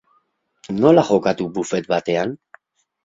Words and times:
Nola 0.77 1.03
jokatu 1.09 1.47
buffet 1.59 1.91
batean? 1.93 2.35